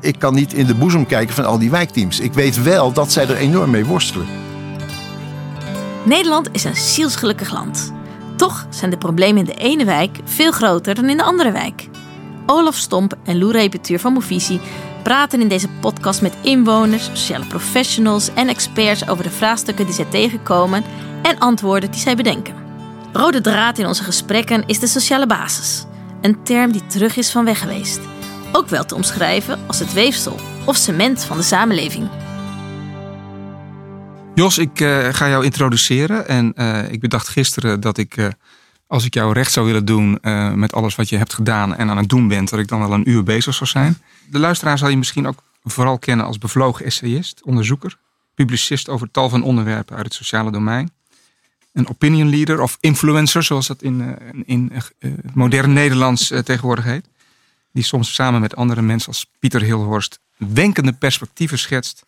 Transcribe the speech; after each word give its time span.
ik 0.00 0.18
kan 0.18 0.34
niet 0.34 0.52
in 0.52 0.66
de 0.66 0.74
boezem 0.74 1.06
kijken 1.06 1.34
van 1.34 1.44
al 1.44 1.58
die 1.58 1.70
wijkteams. 1.70 2.20
Ik 2.20 2.32
weet 2.32 2.62
wel 2.62 2.92
dat 2.92 3.12
zij 3.12 3.28
er 3.28 3.36
enorm 3.36 3.70
mee 3.70 3.84
worstelen. 3.84 4.26
Nederland 6.04 6.48
is 6.52 6.64
een 6.64 6.76
zielsgelukkig 6.76 7.52
land. 7.52 7.92
Toch 8.36 8.66
zijn 8.70 8.90
de 8.90 8.98
problemen 8.98 9.38
in 9.38 9.44
de 9.44 9.54
ene 9.54 9.84
wijk 9.84 10.18
veel 10.24 10.52
groter 10.52 10.94
dan 10.94 11.08
in 11.08 11.16
de 11.16 11.22
andere 11.22 11.52
wijk. 11.52 11.88
Olaf 12.46 12.76
Stomp 12.76 13.14
en 13.24 13.38
Lou 13.38 13.52
Repetuur 13.52 14.00
van 14.00 14.12
Movisie 14.12 14.60
praten 15.02 15.40
in 15.40 15.48
deze 15.48 15.68
podcast 15.68 16.22
met 16.22 16.36
inwoners, 16.40 17.04
sociale 17.04 17.46
professionals 17.46 18.30
en 18.34 18.48
experts 18.48 19.08
over 19.08 19.24
de 19.24 19.30
vraagstukken 19.30 19.84
die 19.84 19.94
zij 19.94 20.04
tegenkomen 20.04 20.84
en 21.22 21.38
antwoorden 21.38 21.90
die 21.90 22.00
zij 22.00 22.16
bedenken. 22.16 22.54
Rode 23.12 23.40
draad 23.40 23.78
in 23.78 23.86
onze 23.86 24.04
gesprekken 24.04 24.66
is 24.66 24.78
de 24.78 24.86
sociale 24.86 25.26
basis, 25.26 25.84
een 26.20 26.42
term 26.42 26.72
die 26.72 26.86
terug 26.86 27.16
is 27.16 27.30
van 27.30 27.44
weg 27.44 27.60
geweest. 27.60 28.00
Ook 28.52 28.68
wel 28.68 28.84
te 28.84 28.94
omschrijven 28.94 29.66
als 29.66 29.78
het 29.78 29.92
weefsel 29.92 30.40
of 30.64 30.76
cement 30.76 31.24
van 31.24 31.36
de 31.36 31.42
samenleving. 31.42 32.08
Jos, 34.34 34.58
ik 34.58 34.80
uh, 34.80 35.08
ga 35.12 35.28
jou 35.28 35.44
introduceren. 35.44 36.28
En 36.28 36.52
uh, 36.56 36.92
ik 36.92 37.00
bedacht 37.00 37.28
gisteren 37.28 37.80
dat 37.80 37.98
ik, 37.98 38.16
uh, 38.16 38.28
als 38.86 39.04
ik 39.04 39.14
jou 39.14 39.32
recht 39.32 39.52
zou 39.52 39.66
willen 39.66 39.84
doen 39.84 40.18
met 40.54 40.72
alles 40.72 40.94
wat 40.94 41.08
je 41.08 41.16
hebt 41.16 41.34
gedaan 41.34 41.76
en 41.76 41.90
aan 41.90 41.96
het 41.96 42.08
doen 42.08 42.28
bent, 42.28 42.50
dat 42.50 42.58
ik 42.58 42.68
dan 42.68 42.80
wel 42.80 42.92
een 42.92 43.10
uur 43.10 43.22
bezig 43.22 43.54
zou 43.54 43.70
zijn. 43.70 43.98
De 44.30 44.38
luisteraar 44.38 44.78
zal 44.78 44.88
je 44.88 44.96
misschien 44.96 45.26
ook 45.26 45.42
vooral 45.64 45.98
kennen 45.98 46.26
als 46.26 46.38
bevlogen 46.38 46.84
essayist, 46.84 47.42
onderzoeker, 47.44 47.96
publicist 48.34 48.88
over 48.88 49.10
tal 49.10 49.28
van 49.28 49.42
onderwerpen 49.42 49.96
uit 49.96 50.04
het 50.04 50.14
sociale 50.14 50.50
domein. 50.50 50.90
Een 51.72 51.88
opinion 51.88 52.30
leader 52.30 52.60
of 52.60 52.76
influencer, 52.80 53.42
zoals 53.42 53.66
dat 53.66 53.82
in, 53.82 54.18
in 54.44 54.70
het 54.72 54.94
moderne 55.34 55.72
Nederlands 55.72 56.32
tegenwoordig 56.44 56.84
heet. 56.84 57.08
Die 57.72 57.84
soms 57.84 58.14
samen 58.14 58.40
met 58.40 58.56
andere 58.56 58.82
mensen 58.82 59.08
als 59.08 59.30
Pieter 59.38 59.62
Hilhorst 59.62 60.20
wenkende 60.36 60.92
perspectieven 60.92 61.58
schetst 61.58 62.06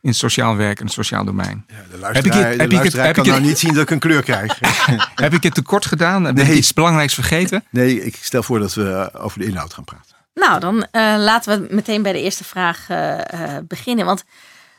in 0.00 0.14
sociaal 0.14 0.56
werk 0.56 0.78
en 0.78 0.84
het 0.84 0.94
sociaal 0.94 1.24
domein. 1.24 1.64
Ja, 1.68 1.74
de 1.90 1.98
luisteraar, 1.98 2.14
heb 2.14 2.24
ik 2.24 2.32
het, 2.32 2.60
heb 2.60 2.72
ik 2.72 2.82
het, 2.82 2.92
heb 2.92 3.14
kan 3.14 3.24
ik 3.24 3.30
nou 3.30 3.42
niet 3.42 3.58
zien 3.58 3.74
dat 3.74 3.82
ik 3.82 3.90
een 3.90 3.98
kleur 3.98 4.22
krijg. 4.22 4.58
heb 5.14 5.34
ik 5.34 5.42
het 5.42 5.54
tekort 5.54 5.86
gedaan? 5.86 6.24
Heb 6.24 6.34
nee. 6.34 6.44
ik 6.44 6.52
iets 6.52 6.72
belangrijks 6.72 7.14
vergeten? 7.14 7.64
Nee, 7.70 8.04
ik 8.04 8.16
stel 8.20 8.42
voor 8.42 8.58
dat 8.58 8.74
we 8.74 9.10
over 9.12 9.38
de 9.38 9.44
inhoud 9.44 9.74
gaan 9.74 9.84
praten. 9.84 10.16
Nou, 10.34 10.60
dan 10.60 10.76
uh, 10.76 10.82
laten 11.18 11.60
we 11.60 11.74
meteen 11.74 12.02
bij 12.02 12.12
de 12.12 12.20
eerste 12.20 12.44
vraag 12.44 12.88
uh, 12.90 13.18
uh, 13.18 13.56
beginnen. 13.62 14.04
Want 14.04 14.24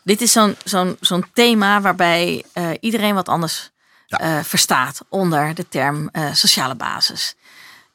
dit 0.04 0.22
is 0.22 0.32
zo'n 0.32 0.56
zo'n 0.64 0.98
zo'n 1.00 1.26
thema 1.34 1.82
waarbij 1.82 2.44
iedereen 2.80 3.14
wat 3.14 3.30
anders 3.30 3.72
ja. 4.08 4.44
verstaat 4.44 5.02
onder 5.10 5.54
de 5.54 5.68
term 5.70 6.10
sociale 6.34 6.76
basis. 6.76 7.36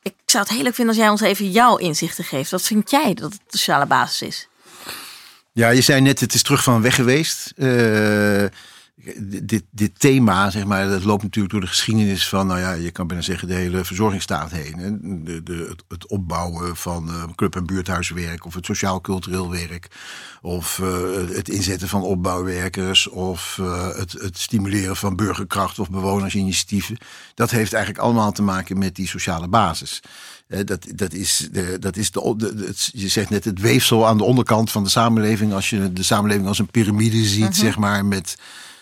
Ik 0.08 0.14
zou 0.26 0.44
het 0.44 0.52
heel 0.52 0.62
leuk 0.62 0.74
vinden 0.74 0.94
als 0.94 1.02
jij 1.02 1.12
ons 1.12 1.20
even 1.20 1.50
jouw 1.50 1.76
inzichten 1.76 2.24
geeft. 2.24 2.50
Wat 2.50 2.62
vind 2.62 2.90
jij 2.90 3.14
dat 3.14 3.32
het 3.32 3.40
sociale 3.48 3.86
basis 3.86 4.28
is? 4.28 4.48
Ja, 5.52 5.68
je 5.68 5.80
zei 5.80 6.00
net, 6.00 6.20
het 6.20 6.34
is 6.34 6.42
terug 6.42 6.62
van 6.62 6.82
weg 6.82 6.94
geweest. 6.94 7.52
Uh, 7.56 8.44
dit, 9.42 9.62
dit 9.70 10.00
thema, 10.00 10.50
zeg 10.50 10.64
maar, 10.64 10.88
dat 10.88 11.04
loopt 11.04 11.22
natuurlijk 11.22 11.52
door 11.52 11.62
de 11.62 11.68
geschiedenis 11.68 12.28
van, 12.28 12.46
nou 12.46 12.60
ja, 12.60 12.72
je 12.72 12.90
kan 12.90 13.06
bijna 13.06 13.22
zeggen, 13.22 13.48
de 13.48 13.54
hele 13.54 13.84
verzorgingsstaat 13.84 14.50
heen. 14.50 14.78
Hè? 14.78 14.90
De, 15.22 15.42
de, 15.42 15.74
het, 15.88 16.06
opbouwen 16.06 16.76
van 16.76 17.08
uh, 17.08 17.22
club- 17.34 17.56
en 17.56 17.66
buurthuiswerk, 17.66 18.44
of 18.44 18.54
het 18.54 18.64
sociaal-cultureel 18.64 19.50
werk, 19.50 19.88
of 20.42 20.78
uh, 20.78 20.88
het 21.34 21.48
inzetten 21.48 21.88
van 21.88 22.02
opbouwwerkers, 22.02 23.08
of 23.08 23.58
uh, 23.60 23.88
het, 23.96 24.12
het 24.12 24.38
stimuleren 24.38 24.96
van 24.96 25.16
burgerkracht 25.16 25.78
of 25.78 25.90
bewonersinitiatieven. 25.90 26.98
Dat 27.34 27.50
heeft 27.50 27.72
eigenlijk 27.72 28.04
allemaal 28.04 28.32
te 28.32 28.42
maken 28.42 28.78
met 28.78 28.94
die 28.94 29.08
sociale 29.08 29.48
basis. 29.48 30.02
Dat, 30.64 30.86
dat 30.94 31.12
is, 31.12 31.48
de, 31.52 31.78
dat 31.78 31.96
is 31.96 32.10
de, 32.10 32.34
de, 32.36 32.72
je 32.92 33.08
zegt 33.08 33.30
net 33.30 33.44
het 33.44 33.60
weefsel 33.60 34.06
aan 34.06 34.18
de 34.18 34.24
onderkant 34.24 34.70
van 34.70 34.84
de 34.84 34.90
samenleving. 34.90 35.52
Als 35.52 35.70
je 35.70 35.92
de 35.92 36.02
samenleving 36.02 36.46
als 36.46 36.58
een 36.58 36.70
piramide 36.70 37.24
ziet, 37.24 37.44
-huh. 37.44 37.64
zeg 37.64 37.78
maar, 37.78 38.04
met 38.04 38.36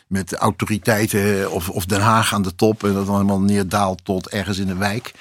met 0.06 0.34
autoriteiten 0.34 1.50
of, 1.50 1.68
of 1.68 1.86
Den 1.86 2.00
Haag 2.00 2.34
aan 2.34 2.42
de 2.42 2.54
top 2.54 2.84
en 2.84 2.92
dat 2.92 3.06
dan 3.06 3.14
helemaal 3.14 3.40
neerdaalt 3.40 4.04
tot 4.04 4.28
ergens 4.28 4.58
in 4.58 4.66
de 4.66 4.76
wijk. 4.76 5.12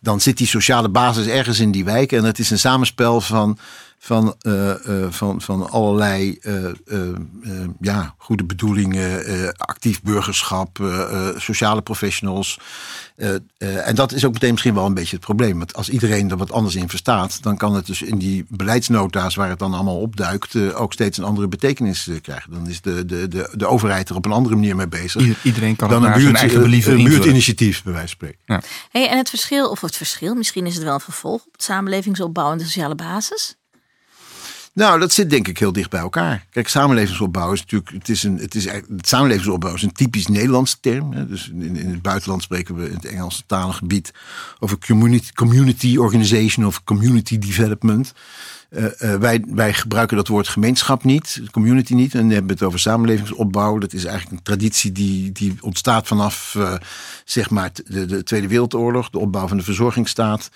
Dan 0.00 0.20
zit 0.20 0.36
die 0.36 0.46
sociale 0.46 0.88
basis 0.88 1.26
ergens 1.26 1.58
in 1.58 1.70
die 1.70 1.84
wijk 1.84 2.12
en 2.12 2.24
het 2.24 2.38
is 2.38 2.50
een 2.50 2.58
samenspel 2.58 3.20
van, 3.20 3.58
van, 3.98 4.34
uh, 4.42 4.74
uh, 4.86 5.06
van, 5.10 5.40
van 5.40 5.70
allerlei 5.70 6.38
uh, 6.42 7.14
ja, 7.80 8.14
goede 8.18 8.44
bedoelingen, 8.44 9.24
actief 9.56 10.02
burgerschap, 10.02 10.78
sociale 11.36 11.82
professionals. 11.82 12.58
en 13.58 13.94
dat 13.94 14.12
is 14.12 14.24
ook 14.24 14.32
meteen 14.32 14.50
misschien 14.50 14.74
wel 14.74 14.86
een 14.86 14.94
beetje 14.94 15.16
het 15.16 15.24
probleem. 15.24 15.58
Want 15.58 15.74
als 15.74 15.88
iedereen 15.88 16.30
er 16.30 16.36
wat 16.36 16.52
anders 16.52 16.74
in 16.74 16.88
verstaat, 16.88 17.42
dan 17.42 17.56
kan 17.56 17.74
het 17.74 17.86
dus 17.86 18.02
in 18.02 18.18
die 18.18 18.46
beleidsnota's 18.48 19.34
waar 19.34 19.48
het 19.48 19.58
dan 19.58 19.74
allemaal 19.74 20.00
opduikt, 20.00 20.74
ook 20.74 20.92
steeds 20.92 21.18
een 21.18 21.24
andere 21.24 21.48
betekenis 21.48 22.08
krijgen. 22.22 22.50
Dan 22.50 22.68
is 22.68 22.80
de, 22.80 23.04
de, 23.04 23.28
de, 23.28 23.50
de 23.52 23.66
overheid 23.66 24.08
er 24.08 24.16
op 24.16 24.24
een 24.24 24.32
andere 24.32 24.54
manier 24.54 24.76
mee 24.76 24.88
bezig. 24.88 25.44
Iedereen 25.44 25.76
kan 25.76 25.88
dan 25.88 26.04
een 26.04 26.12
buurt, 26.12 26.22
zijn 26.22 26.36
eigen 26.36 26.60
believen 26.60 26.92
een 26.92 27.04
buurtinitiatief, 27.04 27.82
bij 27.82 27.92
wijze 27.92 28.08
van 28.08 28.16
spreken. 28.16 28.40
Ja. 28.46 28.62
Hey, 28.90 29.08
en 29.08 29.16
het 29.18 29.28
verschil, 29.28 29.70
of 29.70 29.80
het 29.80 29.96
verschil, 29.96 30.34
misschien 30.34 30.66
is 30.66 30.74
het 30.74 30.84
wel 30.84 30.94
een 30.94 31.00
vervolg 31.00 31.46
op 31.46 31.52
het 31.52 31.62
samenlevingsopbouw 31.62 32.52
en 32.52 32.58
de 32.58 32.64
sociale 32.64 32.94
basis? 32.94 33.57
Nou, 34.78 35.00
dat 35.00 35.12
zit 35.12 35.30
denk 35.30 35.48
ik 35.48 35.58
heel 35.58 35.72
dicht 35.72 35.90
bij 35.90 36.00
elkaar. 36.00 36.46
Kijk, 36.50 36.68
samenlevingsopbouw 36.68 37.52
is 37.52 37.60
natuurlijk. 37.60 37.90
Het, 37.90 38.08
is 38.08 38.22
een, 38.22 38.38
het, 38.38 38.54
is, 38.54 38.68
samenlevingsopbouw 39.00 39.74
is 39.74 39.82
een 39.82 39.92
typisch 39.92 40.26
Nederlandse 40.26 40.76
term. 40.80 41.12
Hè. 41.12 41.26
Dus 41.26 41.48
in, 41.48 41.76
in 41.76 41.90
het 41.90 42.02
buitenland 42.02 42.42
spreken 42.42 42.74
we 42.74 42.88
in 42.88 42.94
het 42.94 43.04
Engelse 43.04 43.42
talengebied 43.46 44.12
over 44.58 44.78
community, 44.78 45.32
community 45.32 45.96
organization 45.96 46.66
of 46.66 46.84
community 46.84 47.38
development. 47.38 48.12
Uh, 48.70 48.84
uh, 48.84 49.14
wij, 49.14 49.44
wij 49.48 49.74
gebruiken 49.74 50.16
dat 50.16 50.28
woord 50.28 50.48
gemeenschap 50.48 51.04
niet, 51.04 51.42
community 51.50 51.94
niet. 51.94 52.14
En 52.14 52.28
we 52.28 52.34
hebben 52.34 52.52
het 52.52 52.62
over 52.62 52.78
samenlevingsopbouw. 52.78 53.78
Dat 53.78 53.92
is 53.92 54.04
eigenlijk 54.04 54.36
een 54.36 54.42
traditie 54.42 54.92
die, 54.92 55.32
die 55.32 55.56
ontstaat 55.60 56.06
vanaf 56.06 56.54
uh, 56.56 56.74
zeg 57.24 57.50
maar 57.50 57.70
de, 57.86 58.06
de, 58.06 58.22
Tweede 58.22 58.48
Wereldoorlog, 58.48 59.10
de 59.10 59.18
opbouw 59.18 59.48
van 59.48 59.56
de 59.56 59.62
verzorgingsstaat. 59.62 60.50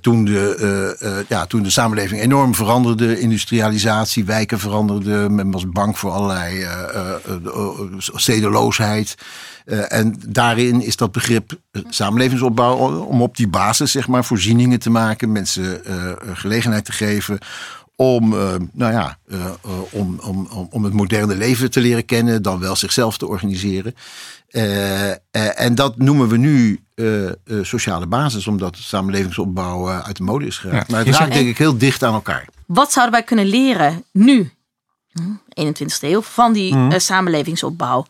toen, 0.00 0.24
de, 0.24 1.24
ja, 1.28 1.46
toen 1.46 1.62
de 1.62 1.70
samenleving 1.70 2.20
enorm 2.20 2.54
veranderde, 2.54 3.20
industrialisatie, 3.20 4.24
wijken 4.24 4.58
veranderden. 4.58 5.34
Men 5.34 5.50
was 5.50 5.68
bang 5.68 5.98
voor 5.98 6.10
allerlei 6.10 6.66
stedeloosheid. 7.98 9.14
En 9.88 10.20
daarin 10.26 10.82
is 10.82 10.96
dat 10.96 11.12
begrip 11.12 11.58
samenlevingsopbouw 11.88 12.76
om 13.04 13.22
op 13.22 13.36
die 13.36 13.48
basis 13.48 13.92
zeg 13.92 14.08
maar 14.08 14.24
voorzieningen 14.24 14.78
te 14.78 14.90
maken, 14.90 15.32
mensen 15.32 15.80
gelegenheid 16.34 16.84
te 16.84 16.92
geven 16.92 17.38
om, 17.96 18.32
uh, 18.32 18.54
nou 18.72 18.92
ja, 18.92 19.18
om, 19.90 20.18
om, 20.20 20.48
om 20.70 20.84
het 20.84 20.92
moderne 20.92 21.34
leven 21.34 21.70
te 21.70 21.80
leren 21.80 22.04
kennen, 22.04 22.42
dan 22.42 22.58
wel 22.58 22.76
zichzelf 22.76 23.18
te 23.18 23.26
organiseren. 23.26 23.94
en 25.30 25.74
dat 25.74 25.98
noemen 25.98 26.28
we 26.28 26.36
nu 26.36 26.80
sociale 27.62 28.06
basis, 28.06 28.46
omdat 28.46 28.76
samenlevingsopbouw 28.76 29.88
uit 29.88 30.16
de 30.16 30.22
mode 30.22 30.46
is 30.46 30.58
geraakt. 30.58 30.90
Ja. 30.90 30.96
Maar 30.96 31.06
het 31.06 31.16
raakt 31.16 31.32
denk 31.32 31.48
ik 31.48 31.58
heel 31.58 31.78
dicht 31.78 32.02
aan 32.02 32.14
elkaar. 32.14 32.48
Wat 32.66 32.92
zouden 32.92 33.14
wij 33.14 33.24
kunnen 33.24 33.46
leren 33.46 34.04
nu, 34.12 34.52
21ste 35.60 36.00
eeuw, 36.00 36.22
van 36.22 36.52
die 36.52 36.74
mm. 36.74 37.00
samenlevingsopbouw? 37.00 38.06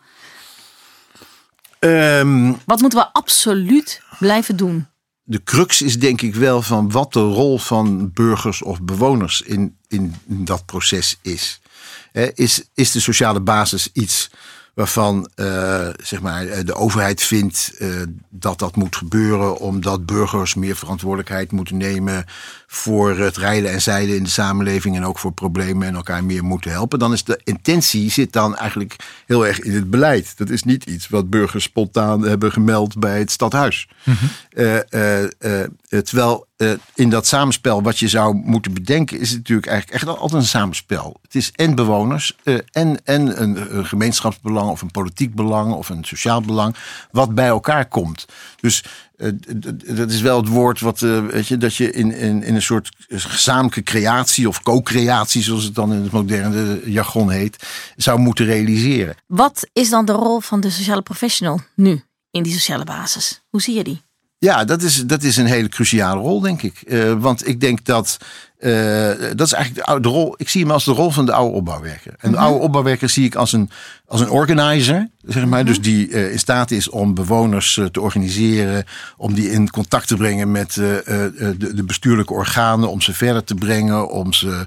Um, 1.85 2.59
Wat 2.67 2.81
moeten 2.81 2.99
we 2.99 3.13
absoluut 3.13 4.03
blijven 4.19 4.57
doen? 4.57 4.87
De 5.27 5.43
crux 5.43 5.83
is 5.83 5.99
denk 5.99 6.21
ik 6.23 6.35
wel 6.35 6.63
van 6.63 6.91
wat 6.91 7.13
de 7.13 7.21
rol 7.21 7.59
van 7.59 8.13
burgers 8.13 8.63
of 8.63 8.83
bewoners 8.83 9.43
in, 9.43 9.77
in, 9.89 10.15
dat 10.27 10.67
proces 10.67 11.19
is. 11.23 11.61
is. 12.35 12.63
Is 12.75 12.91
de 12.91 13.01
sociale 13.01 13.41
basis 13.41 13.89
iets 13.93 14.31
waarvan 14.75 15.31
uh, 15.37 15.89
zeg 16.03 16.21
maar, 16.21 16.47
eh, 16.47 16.65
de 16.65 16.75
overheid 16.75 17.23
vindt 17.23 17.75
uh, 17.79 18.03
dat 18.31 18.59
dat 18.59 18.77
moet 18.77 18.97
gebeuren 18.97 19.57
omdat 19.57 20.07
burgers 20.07 20.55
meer 20.55 20.77
verantwoordelijkheid 20.77 21.53
moeten 21.53 21.77
nemen 21.77 22.25
voor 22.75 23.19
het 23.19 23.37
rijden 23.37 23.71
en 23.71 23.83
zeilen 23.83 24.17
in 24.17 24.23
de 24.23 24.31
samenleving 24.31 24.97
en 24.97 25.05
ook 25.05 25.19
voor 25.19 25.33
problemen 25.33 25.89
en 25.89 25.95
elkaar 25.95 26.25
meer 26.25 26.45
moeten 26.45 26.71
helpen, 26.71 26.99
dan 26.99 27.13
is 27.13 27.25
de 27.25 27.41
intentie 27.45 28.11
zit 28.11 28.33
dan 28.33 28.57
eigenlijk 28.57 28.97
heel 29.27 29.47
erg 29.47 29.61
in 29.61 29.75
het 29.75 29.91
beleid. 29.91 30.39
Dat 30.39 30.51
is 30.51 30.63
niet 30.63 30.85
iets 30.85 31.09
wat 31.09 31.31
burgers 31.31 31.65
spontaan 31.65 32.23
hebben 32.23 32.53
gemeld 32.53 32.99
bij 32.99 33.19
het 33.19 33.31
stadhuis. 33.31 33.89
Mm 34.03 34.15
-hmm. 34.15 34.29
uh, 34.99 36.03
terwijl 36.03 36.47
in 36.95 37.11
dat 37.11 37.27
samenspel 37.27 37.83
wat 37.83 37.99
je 37.99 38.09
zou 38.09 38.35
moeten 38.35 38.75
bedenken, 38.75 39.21
is 39.21 39.29
het 39.29 39.39
natuurlijk 39.39 39.67
eigenlijk 39.67 40.03
echt 40.03 40.19
altijd 40.19 40.43
een 40.43 40.49
samenspel. 40.49 41.17
Het 41.23 41.35
is 41.35 41.53
en 41.53 41.75
bewoners 41.75 42.37
en, 42.45 43.05
en 43.05 43.43
een, 43.43 43.77
een 43.77 43.87
gemeenschapsbelang 43.87 44.71
of 44.71 44.83
een 44.83 44.91
politiek 44.91 45.35
belang 45.35 45.73
of 45.73 45.89
een 45.89 46.05
sociaal 46.05 46.41
belang 46.41 46.77
wat 47.11 47.35
bij 47.35 47.47
elkaar 47.47 47.87
komt. 47.87 48.27
Dus 48.61 48.85
dat 49.87 50.11
is 50.11 50.21
wel 50.21 50.37
het 50.37 50.49
woord 50.49 50.81
wat, 50.81 51.01
uh, 51.01 51.27
weet 51.27 51.47
je, 51.47 51.57
dat 51.57 51.75
je 51.75 51.93
in, 51.93 52.13
in, 52.13 52.43
in 52.43 52.55
een 52.55 52.63
soort 52.63 52.89
gezamenlijke 53.09 53.83
creatie 53.83 54.49
of 54.49 54.63
co-creatie, 54.63 55.43
zoals 55.43 55.65
het 55.65 55.75
dan 55.75 55.93
in 55.93 56.03
het 56.03 56.13
moderne 56.13 56.91
jargon 56.91 57.31
heet, 57.31 57.67
zou 57.97 58.19
moeten 58.19 58.45
realiseren. 58.45 59.17
Wat 59.27 59.69
is 59.73 59.91
dan 59.91 60.05
de 60.05 60.13
rol 60.13 60.41
van 60.41 60.61
de 60.61 60.71
sociale 60.71 61.03
professional 61.03 61.61
nu 61.77 62.03
in 62.31 62.43
die 62.43 62.53
sociale 62.53 62.85
basis? 62.85 63.43
Hoe 63.49 63.63
zie 63.63 63.75
je 63.75 63.85
die? 63.85 64.03
Ja, 64.39 64.65
dat 64.65 64.83
is, 64.83 65.07
dat 65.07 65.23
is 65.23 65.37
een 65.37 65.47
hele 65.47 65.69
cruciale 65.69 66.21
rol, 66.21 66.41
denk 66.41 66.63
ik. 66.63 66.83
Uh, 66.87 67.13
want 67.13 67.47
ik 67.47 67.61
denk 67.61 67.85
dat 67.85 68.19
dat 69.37 69.47
is 69.47 69.53
eigenlijk 69.53 69.75
de, 69.75 69.85
oude, 69.85 70.03
de 70.03 70.15
rol. 70.15 70.35
Ik 70.37 70.49
zie 70.49 70.61
hem 70.63 70.71
als 70.71 70.85
de 70.85 70.93
rol 70.93 71.11
van 71.11 71.27
de 71.27 71.33
oude 71.33 71.55
opbouwwerker. 71.57 72.15
En 72.19 72.31
de 72.31 72.37
Mhm. 72.37 72.45
oude 72.47 72.65
opbouwwerker 72.65 73.09
zie 73.09 73.25
ik 73.25 73.35
als 73.35 73.53
een, 73.53 73.71
als 74.07 74.21
een 74.21 74.31
organizer, 74.31 75.09
zeg 75.23 75.47
maar. 75.47 75.59
Mhm. 75.59 75.69
Dus 75.69 75.81
die 75.81 76.11
eh, 76.11 76.33
in 76.33 76.39
staat 76.39 76.71
is 76.71 76.89
om 76.89 77.15
bewoners 77.15 77.77
eh, 77.79 77.85
te 77.85 78.01
organiseren, 78.01 78.85
om 79.17 79.35
die 79.35 79.51
in 79.51 79.71
contact 79.71 80.09
te 80.09 80.17
brengen 80.17 80.51
met 80.51 80.75
de, 80.75 81.55
de 81.75 81.85
bestuurlijke 81.85 82.33
organen, 82.33 82.91
om 82.91 83.01
ze 83.01 83.13
verder 83.13 83.45
te 83.45 83.55
brengen, 83.55 84.11
om 84.11 84.33
ze 84.33 84.67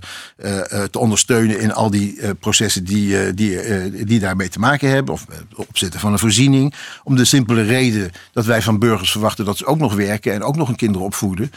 te 0.92 1.00
ondersteunen 1.00 1.60
in 1.60 1.74
al 1.74 1.90
die 1.90 2.36
processen 2.40 2.84
die, 2.84 3.34
die, 3.34 3.60
die 4.06 4.20
daarmee 4.20 4.50
te 4.50 4.60
maken 4.60 4.90
hebben. 4.90 5.14
Of 5.14 5.26
het 5.30 5.68
opzetten 5.68 6.00
van 6.00 6.12
een 6.12 6.20
voorziening. 6.20 6.74
Om 7.04 7.16
de 7.16 7.26
simpele 7.26 7.62
reden 7.62 8.12
dat 8.32 8.46
wij 8.46 8.62
van 8.62 8.80
burgers 8.80 9.12
verwachten 9.12 9.46
dat 9.46 9.58
ze 9.58 9.66
ook 9.66 9.78
nog 9.78 9.94
werken 9.96 10.34
en 10.34 10.44
ook 10.44 10.56
nog 10.56 10.70
een 10.70 10.76
kinderen 10.76 11.08
opvoeden. 11.08 11.52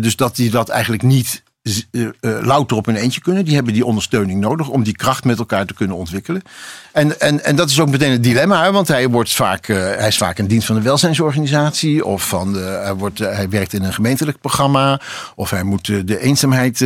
Dus 0.00 0.16
dat 0.16 0.36
die 0.36 0.50
dat 0.50 0.68
eigenlijk 0.68 1.02
niet 1.02 1.42
eh, 1.66 2.02
eh, 2.02 2.10
louter 2.20 2.76
op 2.76 2.86
hun 2.86 2.96
eentje 2.96 3.20
kunnen. 3.20 3.44
Die 3.44 3.54
hebben 3.54 3.72
die 3.72 3.84
ondersteuning 3.84 4.40
nodig 4.40 4.68
om 4.68 4.82
die 4.82 4.96
kracht 4.96 5.24
met 5.24 5.38
elkaar 5.38 5.66
te 5.66 5.74
kunnen 5.74 5.96
ontwikkelen. 5.96 6.42
En, 6.92 7.20
en, 7.20 7.44
en 7.44 7.56
dat 7.56 7.70
is 7.70 7.80
ook 7.80 7.88
meteen 7.88 8.10
het 8.10 8.22
dilemma, 8.22 8.64
hè, 8.64 8.72
want 8.72 8.88
hij, 8.88 9.08
wordt 9.08 9.34
vaak, 9.34 9.68
eh, 9.68 9.76
hij 9.76 10.08
is 10.08 10.16
vaak 10.16 10.38
in 10.38 10.46
dienst 10.46 10.66
van 10.66 10.76
een 10.76 10.82
welzijnsorganisatie. 10.82 12.04
Of 12.04 12.28
van 12.28 12.52
de, 12.52 12.58
hij, 12.58 12.94
wordt, 12.94 13.18
hij 13.18 13.48
werkt 13.48 13.72
in 13.72 13.82
een 13.82 13.92
gemeentelijk 13.92 14.40
programma. 14.40 15.00
Of 15.34 15.50
hij 15.50 15.62
moet 15.62 15.86
de 15.86 16.20
eenzaamheid 16.20 16.84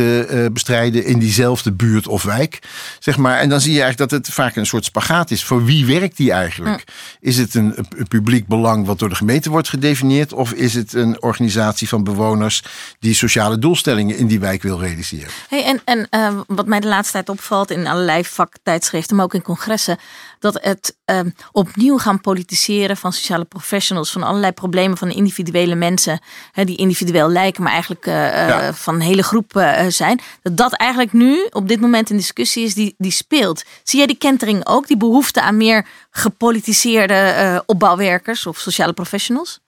bestrijden 0.53 1.05
in 1.05 1.19
diezelfde 1.19 1.71
buurt 1.71 2.07
of 2.07 2.23
wijk. 2.23 2.59
Zeg 2.99 3.17
maar. 3.17 3.39
En 3.39 3.49
dan 3.49 3.61
zie 3.61 3.73
je 3.73 3.81
eigenlijk 3.81 4.11
dat 4.11 4.25
het 4.25 4.33
vaak 4.33 4.55
een 4.55 4.65
soort 4.65 4.85
spagaat 4.85 5.31
is. 5.31 5.43
Voor 5.43 5.65
wie 5.65 5.85
werkt 5.85 6.17
die 6.17 6.31
eigenlijk? 6.31 6.83
Is 7.19 7.37
het 7.37 7.55
een, 7.55 7.73
een 7.77 8.07
publiek 8.07 8.47
belang 8.47 8.85
wat 8.85 8.99
door 8.99 9.09
de 9.09 9.15
gemeente 9.15 9.49
wordt 9.49 9.69
gedefinieerd? 9.69 10.33
Of 10.33 10.51
is 10.51 10.73
het 10.73 10.93
een 10.93 11.21
organisatie 11.21 11.87
van 11.87 12.03
bewoners 12.03 12.63
die 12.99 13.13
sociale 13.13 13.59
doelstellingen 13.59 14.17
in 14.17 14.27
die 14.27 14.39
wijk 14.39 14.61
wil 14.61 14.70
realiseren? 14.79 15.31
Hey, 15.49 15.63
en 15.65 15.81
en 15.85 16.07
eh, 16.09 16.39
wat 16.47 16.65
mij 16.65 16.79
de 16.79 16.87
laatste 16.87 17.11
tijd 17.13 17.29
opvalt 17.29 17.71
in 17.71 17.87
allerlei 17.87 18.25
vaktijdschriften, 18.25 19.15
maar 19.15 19.25
ook 19.25 19.33
in 19.33 19.41
congressen, 19.41 19.97
dat 20.39 20.57
het 20.61 20.97
eh, 21.05 21.19
opnieuw 21.51 21.97
gaan 21.97 22.21
politiseren 22.21 22.97
van 22.97 23.13
sociale 23.13 23.45
professionals, 23.45 24.11
van 24.11 24.23
allerlei 24.23 24.51
problemen 24.51 24.97
van 24.97 25.09
individuele 25.09 25.75
mensen, 25.75 26.19
hè, 26.51 26.63
die 26.63 26.77
individueel 26.77 27.29
lijken, 27.29 27.63
maar 27.63 27.71
eigenlijk 27.71 28.05
eh, 28.05 28.41
eh, 28.43 28.47
Ja. 28.47 28.73
van 28.73 28.95
een 28.95 29.01
hele 29.01 29.23
groep 29.23 29.55
eh, 29.55 29.85
zijn. 29.87 30.19
Dat 30.41 30.57
dat 30.57 30.73
eigenlijk 30.73 31.13
nu 31.13 31.47
op 31.49 31.67
dit 31.67 31.81
moment 31.81 32.09
een 32.09 32.17
discussie 32.17 32.63
is 32.65 32.73
die, 32.73 32.95
die 32.97 33.11
speelt. 33.11 33.63
Zie 33.83 33.97
jij 33.97 34.07
die 34.07 34.17
kentering 34.17 34.67
ook, 34.67 34.87
die 34.87 34.97
behoefte 34.97 35.41
aan 35.41 35.57
meer 35.57 35.85
gepolitiseerde 36.11 37.63
opbouwwerkers 37.65 38.45
of 38.45 38.57
sociale 38.57 38.93
professionals? 38.93 39.59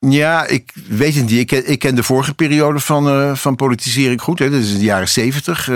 Ja, 0.00 0.46
ik 0.46 0.72
weet 0.88 1.14
het 1.14 1.24
niet. 1.24 1.38
Ik 1.38 1.46
ken, 1.46 1.70
ik 1.70 1.78
ken 1.78 1.94
de 1.94 2.02
vorige 2.02 2.34
periode 2.34 2.80
van, 2.80 3.08
eh, 3.08 3.34
van 3.34 3.56
politisering 3.56 4.20
goed. 4.20 4.38
Hè. 4.38 4.50
Dat 4.50 4.60
is 4.60 4.72
in 4.72 4.78
de 4.78 4.84
jaren 4.84 5.08
zeventig. 5.08 5.70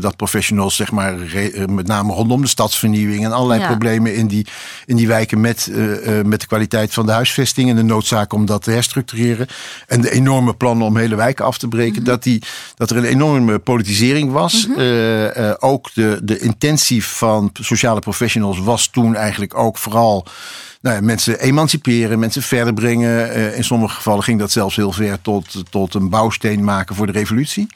dat 0.00 0.16
professionals, 0.16 0.76
zeg 0.76 0.90
maar, 0.92 1.20
eh, 1.34 1.64
met 1.66 1.86
name 1.86 2.12
rondom 2.12 2.40
de 2.40 2.48
stadsvernieuwing 2.48 3.24
en 3.24 3.32
allerlei 3.32 3.60
Ja. 3.60 3.66
problemen 3.66 4.14
in 4.14 4.26
die, 4.26 4.46
in 4.86 4.96
die 4.96 5.06
wijken 5.06 5.40
met, 5.40 5.68
eh, 5.72 6.18
eh, 6.18 6.24
met 6.26 6.40
de 6.40 6.46
kwaliteit 6.46 6.94
van 6.94 7.06
de 7.06 7.12
huisvesting 7.12 7.70
en 7.70 7.76
de 7.76 7.82
noodzaak 7.82 8.32
om 8.32 8.46
dat 8.46 8.62
te 8.62 8.70
herstructureren. 8.70 9.46
En 9.86 10.00
de 10.00 10.10
enorme 10.10 10.54
plannen 10.54 10.86
om 10.86 10.96
hele 10.96 11.16
wijken 11.16 11.44
af 11.44 11.58
te 11.58 11.68
breken. 11.68 12.04
dat, 12.04 12.22
die, 12.22 12.42
dat 12.74 12.90
er 12.90 12.96
een 12.96 13.04
enorme 13.04 13.58
politisering 13.58 14.32
was. 14.32 14.68
Eh, 14.76 15.50
eh, 15.50 15.54
ook 15.58 15.90
de, 15.94 16.20
de 16.22 16.38
intentie 16.38 17.04
van 17.04 17.50
sociale 17.60 18.00
professionals 18.00 18.58
was 18.58 18.86
toen 18.86 19.14
eigenlijk 19.14 19.56
ook 19.58 19.78
vooral 19.78 20.26
nou 20.80 20.96
ja, 20.96 21.02
mensen 21.02 21.40
emanciperen, 21.40 22.18
mensen 22.18 22.42
verder 22.42 22.74
brengen. 22.74 23.32
Eh, 23.32 23.56
in 23.56 23.64
sommige 23.64 23.94
gevallen 23.94 24.22
ging 24.22 24.38
dat 24.38 24.50
zelfs 24.50 24.76
heel 24.76 24.92
ver 24.92 25.20
tot, 25.20 25.62
tot 25.70 25.94
een 25.94 26.08
bouwsteen 26.08 26.64
maken 26.64 26.94
voor 26.94 27.06
de 27.06 27.12
revolutie. 27.12 27.66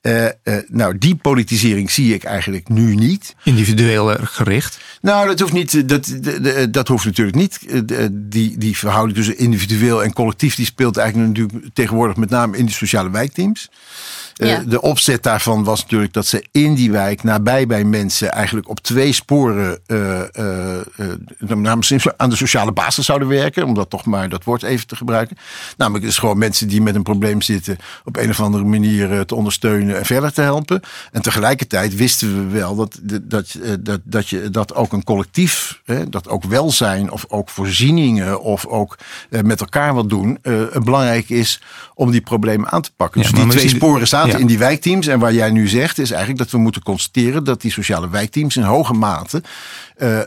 Eh, 0.00 0.24
eh, 0.26 0.32
nou, 0.68 0.98
die 0.98 1.14
politisering 1.16 1.90
zie 1.90 2.14
ik 2.14 2.24
eigenlijk 2.24 2.68
nu 2.68 2.94
niet. 2.94 3.34
Individueel 3.44 4.16
gericht. 4.22 4.78
Nou, 5.00 5.26
dat 5.26 5.40
hoeft 5.40 5.52
niet. 5.52 5.88
Dat, 5.88 6.12
dat, 6.20 6.72
dat- 6.74 6.88
hoeft 6.88 7.04
natuurlijk 7.04 7.36
niet. 7.36 7.58
De- 7.88 8.08
Die, 8.28 8.58
die 8.58 8.76
verhouding 8.78 9.16
tussen 9.16 9.38
individueel 9.38 10.04
en 10.04 10.12
collectief, 10.12 10.54
die 10.54 10.64
speelt 10.66 10.96
eigenlijk 10.96 11.28
natuurlijk 11.38 11.74
tegenwoordig 11.74 12.16
met 12.16 12.30
name 12.30 12.56
in 12.56 12.66
die 12.66 12.74
sociale 12.74 13.10
wijkteams. 13.10 13.70
Eh, 14.36 14.48
Ja. 14.48 14.58
De 14.66 14.80
opzet 14.80 15.22
daarvan 15.22 15.64
was 15.64 15.82
natuurlijk 15.82 16.12
dat 16.12 16.26
ze 16.26 16.46
in 16.50 16.74
die 16.74 16.90
wijk, 16.90 17.22
nabij 17.22 17.66
bij 17.66 17.84
mensen, 17.84 18.32
eigenlijk 18.32 18.68
op 18.68 18.80
twee 18.80 19.12
sporen 19.12 19.78
eh, 19.86 20.20
eh, 20.36 20.78
eh, 20.96 21.48
nou, 21.48 21.76
misschien 21.76 22.00
aan 22.16 22.30
de 22.30 22.36
sociale 22.36 22.72
basis 22.72 23.04
zouden 23.06 23.28
werken. 23.28 23.64
Om 23.64 23.74
dat 23.74 23.90
toch 23.90 24.04
maar 24.04 24.28
dat 24.28 24.44
woord 24.44 24.62
even 24.62 24.86
te 24.86 24.96
gebruiken. 24.96 25.36
Namelijk, 25.76 26.04
dus 26.04 26.18
gewoon 26.18 26.38
mensen 26.38 26.68
die 26.68 26.82
met 26.82 26.94
een 26.94 27.02
probleem 27.02 27.42
zitten, 27.42 27.76
op 28.04 28.16
een 28.16 28.30
of 28.30 28.40
andere 28.40 28.64
manier 28.64 29.24
te 29.24 29.34
ondersteunen 29.34 29.98
en 29.98 30.04
verder 30.06 30.32
te 30.32 30.40
helpen. 30.40 30.80
En 31.12 31.22
tegelijkertijd 31.22 31.94
wisten 31.96 32.34
we 32.48 32.58
wel 32.58 32.76
dat, 32.76 32.98
dat, 33.22 33.56
dat, 33.80 34.00
dat 34.04 34.28
je 34.28 34.50
dat 34.50 34.74
ook 34.74 34.92
een 34.92 35.04
collectief, 35.04 35.80
hè, 35.84 36.08
dat 36.08 36.28
ook 36.28 36.44
welzijn 36.44 37.10
of 37.10 37.24
ook 37.28 37.48
voorzieningen 37.48 38.40
of 38.40 38.66
ook 38.66 38.98
met 39.28 39.60
elkaar 39.60 39.94
wat 39.94 40.08
doen, 40.08 40.38
eh, 40.42 40.52
belangrijk 40.84 41.28
is 41.28 41.60
om 41.94 42.10
die 42.10 42.20
problemen 42.20 42.70
aan 42.70 42.82
te 42.82 42.90
pakken. 42.96 43.20
Ja, 43.20 43.26
dus 43.28 43.38
die 43.38 43.46
we 43.48 43.54
twee 43.56 43.68
sporen 43.68 44.08
ja. 44.28 44.36
in 44.38 44.46
die 44.46 44.58
wijkteams. 44.58 45.06
En 45.06 45.18
waar 45.18 45.32
jij 45.32 45.50
nu 45.50 45.68
zegt, 45.68 45.98
is 45.98 46.10
eigenlijk 46.10 46.40
dat 46.40 46.50
we 46.50 46.58
moeten 46.58 46.82
constateren 46.82 47.44
dat 47.44 47.60
die 47.60 47.70
sociale 47.70 48.08
wijkteams 48.10 48.56
in 48.56 48.62
hoge 48.62 48.92
mate 48.92 49.42
eh, 49.96 50.18
eh, 50.18 50.26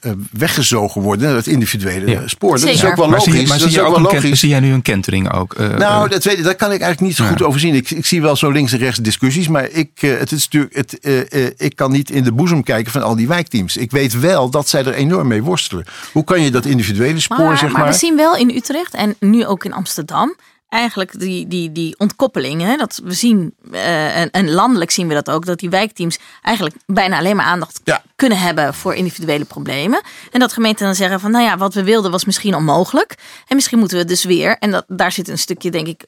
eh, 0.00 0.12
weggezogen 0.30 1.02
worden 1.02 1.26
naar 1.26 1.36
het 1.36 1.46
individuele 1.46 2.10
Ja. 2.10 2.28
spoor. 2.28 2.58
Dat 2.58 2.68
is 2.68 2.74
Zeker. 2.74 2.90
ook 2.90 2.96
wel 2.96 3.08
maar 3.08 3.18
logisch. 3.18 3.34
zie, 3.34 3.42
maar 3.48 3.58
dat 3.58 3.58
zie, 3.58 3.68
is 3.68 3.74
je 3.74 3.80
ook 3.80 3.96
ook 3.96 4.10
wel 4.10 4.12
logisch. 4.12 4.40
zie 4.40 4.48
jij 4.48 4.60
nu 4.60 4.72
een 4.72 4.82
kentering 4.82 5.32
ook? 5.32 5.56
Nou, 5.58 6.08
dat, 6.08 6.24
weet 6.24 6.38
ik, 6.38 6.44
dat 6.44 6.56
kan 6.56 6.72
ik 6.72 6.80
eigenlijk 6.80 7.00
niet 7.00 7.16
zo 7.16 7.22
Ja. 7.22 7.28
goed 7.28 7.42
overzien. 7.42 7.74
Ik, 7.74 7.90
ik 7.90 8.06
zie 8.06 8.22
wel 8.22 8.36
zo 8.36 8.50
links 8.50 8.72
en 8.72 8.78
rechts 8.78 8.98
discussies, 8.98 9.48
maar 9.48 9.68
ik, 9.70 9.90
het 10.00 10.32
is 10.32 10.44
natuurlijk, 10.44 10.74
het, 10.76 10.98
eh, 11.00 11.46
eh, 11.46 11.50
ik 11.56 11.76
kan 11.76 11.90
niet 11.90 12.10
in 12.10 12.24
de 12.24 12.32
boezem 12.32 12.62
kijken 12.62 12.92
van 12.92 13.02
al 13.02 13.16
die 13.16 13.28
wijkteams. 13.28 13.76
Ik 13.76 13.90
weet 13.90 14.20
wel 14.20 14.50
dat 14.50 14.68
zij 14.68 14.84
er 14.84 14.94
enorm 14.94 15.28
mee 15.28 15.42
worstelen. 15.42 15.84
Hoe 16.12 16.24
kan 16.24 16.42
je 16.42 16.50
dat 16.50 16.64
individuele 16.64 17.20
spoor, 17.20 17.38
Maar, 17.38 17.58
zeg 17.58 17.70
maar 17.70 17.80
maar. 17.80 17.90
we 17.90 17.98
zien 17.98 18.16
wel 18.16 18.36
in 18.36 18.50
Utrecht 18.50 18.94
en 18.94 19.14
nu 19.20 19.46
ook 19.46 19.64
in 19.64 19.72
Amsterdam 19.72 20.34
eigenlijk 20.74 21.18
die, 21.18 21.48
die, 21.48 21.72
die 21.72 21.98
ontkoppeling. 21.98 22.62
Hè? 22.62 22.76
Dat 22.76 23.00
we 23.04 23.12
zien, 23.12 23.54
eh, 23.72 24.20
en, 24.20 24.30
en 24.30 24.50
landelijk 24.50 24.90
zien 24.90 25.08
we 25.08 25.14
dat 25.14 25.30
ook, 25.30 25.46
dat 25.46 25.58
die 25.58 25.70
wijkteams 25.70 26.18
eigenlijk 26.42 26.76
bijna 26.86 27.18
alleen 27.18 27.36
maar 27.36 27.46
aandacht 27.46 27.80
Ja. 27.84 28.02
kunnen 28.16 28.38
hebben 28.38 28.74
voor 28.74 28.94
individuele 28.94 29.44
problemen. 29.44 30.02
En 30.32 30.40
dat 30.40 30.52
gemeenten 30.52 30.86
dan 30.86 30.94
zeggen 30.94 31.20
van, 31.20 31.30
nou 31.30 31.44
ja, 31.44 31.56
wat 31.56 31.74
we 31.74 31.84
wilden 31.84 32.10
was 32.10 32.24
misschien 32.24 32.54
onmogelijk. 32.54 33.14
En 33.48 33.54
misschien 33.56 33.78
moeten 33.78 33.98
we 33.98 34.04
dus 34.04 34.24
weer, 34.24 34.58
en 34.58 34.70
dat, 34.70 34.84
daar 34.88 35.12
zit 35.12 35.28
een 35.28 35.38
stukje, 35.38 35.70
denk 35.70 35.86
ik, 35.86 36.04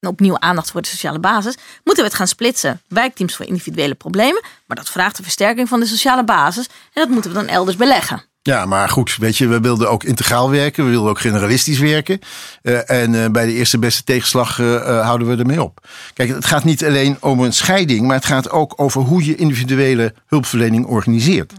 opnieuw 0.00 0.38
aandacht 0.38 0.70
voor 0.70 0.82
de 0.82 0.88
sociale 0.88 1.18
basis. 1.18 1.56
Moeten 1.84 2.04
we 2.04 2.08
het 2.08 2.18
gaan 2.18 2.26
splitsen? 2.28 2.80
Wijkteams 2.88 3.36
voor 3.36 3.46
individuele 3.46 3.94
problemen. 3.94 4.42
Maar 4.66 4.76
dat 4.76 4.90
vraagt 4.90 5.18
een 5.18 5.24
versterking 5.24 5.68
van 5.68 5.80
de 5.80 5.86
sociale 5.86 6.24
basis. 6.24 6.66
En 6.66 7.02
dat 7.02 7.08
moeten 7.08 7.30
we 7.30 7.36
dan 7.36 7.46
elders 7.48 7.76
beleggen. 7.76 8.24
Ja, 8.44 8.66
maar 8.66 8.88
goed, 8.88 9.16
weet 9.16 9.36
je, 9.36 9.46
we 9.46 9.60
wilden 9.60 9.90
ook 9.90 10.04
integraal 10.04 10.50
werken. 10.50 10.84
We 10.84 10.90
wilden 10.90 11.10
ook 11.10 11.20
generalistisch 11.20 11.78
werken. 11.78 12.18
Eh, 12.62 12.90
en 12.90 13.22
eh, 13.24 13.30
bij 13.30 13.46
de 13.46 13.52
eerste 13.52 13.78
beste 13.78 14.04
tegenslag 14.04 14.60
eh, 14.60 15.04
houden 15.04 15.28
we 15.28 15.36
ermee 15.36 15.62
op. 15.62 15.86
Kijk, 16.14 16.28
het 16.28 16.46
gaat 16.46 16.64
niet 16.64 16.84
alleen 16.84 17.16
om 17.20 17.40
een 17.40 17.52
scheiding, 17.52 18.06
maar 18.06 18.16
het 18.16 18.24
gaat 18.24 18.50
ook 18.50 18.72
over 18.76 19.00
hoe 19.00 19.24
je 19.24 19.36
individuele 19.36 20.14
hulpverlening 20.26 20.86
organiseert. 20.86 21.52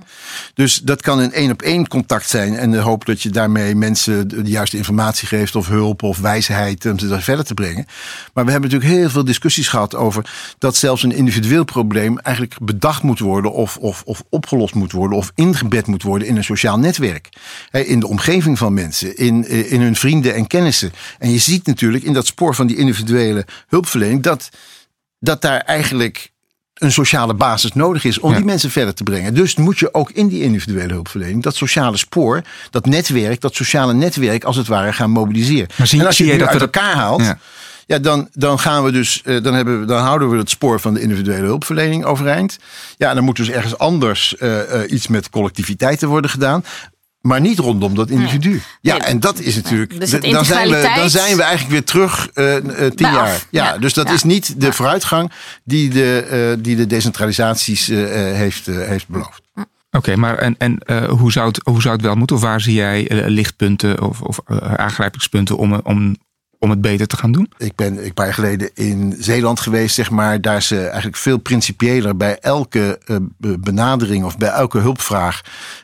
Dus 0.53 0.79
dat 0.79 1.01
kan 1.01 1.19
een 1.19 1.31
één 1.31 1.51
op 1.51 1.61
één 1.61 1.87
contact 1.87 2.29
zijn. 2.29 2.55
En 2.55 2.71
de 2.71 2.77
hoop 2.77 3.05
dat 3.05 3.21
je 3.21 3.29
daarmee 3.29 3.75
mensen 3.75 4.27
de 4.27 4.41
juiste 4.43 4.77
informatie 4.77 5.27
geeft, 5.27 5.55
of 5.55 5.67
hulp 5.67 6.03
of 6.03 6.19
wijsheid 6.19 6.85
om 6.85 6.99
ze 6.99 7.21
verder 7.21 7.45
te 7.45 7.53
brengen. 7.53 7.85
Maar 8.33 8.45
we 8.45 8.51
hebben 8.51 8.69
natuurlijk 8.69 8.99
heel 8.99 9.09
veel 9.09 9.25
discussies 9.25 9.67
gehad 9.67 9.95
over 9.95 10.31
dat 10.57 10.75
zelfs 10.75 11.03
een 11.03 11.11
individueel 11.11 11.63
probleem 11.63 12.19
eigenlijk 12.19 12.57
bedacht 12.61 13.03
moet 13.03 13.19
worden, 13.19 13.53
of, 13.53 13.77
of, 13.77 14.01
of 14.05 14.23
opgelost 14.29 14.73
moet 14.73 14.91
worden, 14.91 15.17
of 15.17 15.31
ingebed 15.35 15.87
moet 15.87 16.03
worden 16.03 16.27
in 16.27 16.37
een 16.37 16.43
sociaal 16.43 16.71
netwerk. 16.79 17.29
In 17.71 17.99
de 17.99 18.07
omgeving 18.07 18.57
van 18.57 18.73
mensen, 18.73 19.17
in, 19.17 19.45
eh, 19.47 19.71
in 19.71 19.81
hun 19.81 19.95
vrienden 19.95 20.35
en 20.35 20.47
kennissen. 20.47 20.91
En 21.19 21.31
je 21.31 21.37
ziet 21.39 21.65
natuurlijk 21.65 22.03
in 22.03 22.13
dat 22.13 22.25
spoor 22.25 22.55
van 22.55 22.67
die 22.67 22.77
individuele 22.77 23.45
hulpverlening 23.67 24.23
dat, 24.23 24.49
dat 25.19 25.41
daar 25.41 25.59
eigenlijk 25.59 26.31
een 26.73 26.91
sociale 26.91 27.33
basis 27.33 27.73
nodig 27.73 28.03
is 28.03 28.19
om 28.19 28.29
Ja. 28.31 28.35
die 28.37 28.45
mensen 28.45 28.71
verder 28.71 28.93
te 28.93 29.03
brengen. 29.03 29.33
Dus 29.33 29.55
moet 29.55 29.79
je 29.79 29.93
ook 29.93 30.11
in 30.11 30.27
die 30.27 30.41
individuele 30.41 30.93
hulpverlening 30.93 31.43
dat 31.43 31.55
sociale 31.55 31.97
spoor, 31.97 32.41
dat 32.69 32.85
netwerk, 32.85 33.41
dat 33.41 33.55
sociale 33.55 33.93
netwerk 33.93 34.43
als 34.43 34.55
het 34.55 34.67
ware 34.67 34.93
gaan 34.93 35.09
mobiliseren. 35.09 35.67
Maar 35.77 35.87
zie- 35.87 35.99
en 35.99 36.05
als 36.05 36.17
je 36.17 36.23
nu 36.23 36.37
dat 36.37 36.47
uit 36.47 36.59
dat- 36.59 36.75
elkaar 36.75 36.95
haalt, 36.95 37.21
Ja. 37.21 37.37
Ja, 37.85 37.99
dan, 37.99 38.27
dan 38.31 38.59
gaan 38.59 38.83
we 38.83 38.91
dus, 38.91 39.21
eh, 39.23 39.43
dan, 39.43 39.53
hebben 39.53 39.79
we, 39.79 39.85
dan 39.85 40.01
houden 40.01 40.29
we 40.29 40.37
het 40.37 40.49
spoor 40.49 40.79
van 40.79 40.93
de 40.93 41.01
individuele 41.01 41.45
hulpverlening 41.45 42.03
overeind. 42.05 42.57
Ja, 42.97 43.13
dan 43.13 43.23
moet 43.23 43.35
dus 43.35 43.49
ergens 43.49 43.77
anders 43.77 44.37
eh, 44.37 44.81
eh, 44.83 44.91
iets 44.91 45.07
met 45.07 45.29
collectiviteiten 45.29 46.07
worden 46.07 46.29
gedaan. 46.31 46.63
Maar 47.21 47.41
niet 47.41 47.59
rondom 47.59 47.95
dat 47.95 48.09
individu. 48.09 48.61
Ja, 48.81 48.93
Nee, 48.97 49.01
en 49.03 49.19
dat 49.19 49.39
is 49.39 49.55
natuurlijk. 49.55 49.99
Dus 49.99 50.11
het 50.11 50.21
dan, 50.21 50.45
zijn 50.45 50.69
we, 50.69 50.91
dan 50.95 51.09
zijn 51.09 51.35
we 51.35 51.41
eigenlijk 51.41 51.71
weer 51.71 51.83
terug 51.83 52.29
tien 52.95 53.11
jaar. 53.11 53.27
Ja, 53.49 53.65
Ja. 53.65 53.77
dus 53.77 53.93
dat 53.93 54.07
Ja. 54.07 54.13
is 54.13 54.23
niet 54.23 54.61
de 54.61 54.73
vooruitgang 54.73 55.31
die 55.63 55.89
de, 55.89 56.19
eh, 56.19 56.63
die 56.63 56.75
de 56.75 56.87
decentralisaties 56.87 57.89
eh, 57.89 58.29
eh, 58.29 58.35
heeft, 58.35 58.67
eh, 58.67 58.75
heeft 58.77 59.07
beloofd. 59.07 59.41
Oké, 59.91 60.15
maar 60.15 60.37
en, 60.37 60.55
en 60.57 60.77
eh, 60.77 61.09
hoe, 61.09 61.31
zou 61.31 61.47
het, 61.47 61.59
hoe 61.63 61.81
zou 61.81 61.93
het 61.95 62.03
wel 62.03 62.15
moeten? 62.15 62.35
Of 62.35 62.41
waar 62.41 62.61
zie 62.61 62.73
jij 62.73 63.07
lichtpunten 63.27 64.01
of, 64.01 64.21
of 64.21 64.39
aangrijpingspunten 64.77 65.57
om, 65.57 65.73
om 65.83 66.17
om 66.63 66.69
het 66.69 66.81
beter 66.81 67.07
te 67.07 67.17
gaan 67.17 67.31
doen? 67.31 67.51
Ik 67.57 67.75
ben 67.75 68.05
een 68.05 68.13
paar 68.13 68.33
geleden 68.33 68.69
in 68.73 69.15
Zeeland 69.19 69.59
geweest, 69.59 69.95
zeg 69.95 70.11
maar. 70.11 70.41
Daar 70.41 70.61
ze 70.61 70.85
eigenlijk 70.85 71.17
veel 71.17 71.37
principiëler 71.37 72.17
bij 72.17 72.37
elke 72.39 72.99
uh, 73.05 73.17
benadering 73.59 74.23
of 74.23 74.37
bij 74.37 74.49
elke 74.49 74.79
hulpvraag 74.79 75.41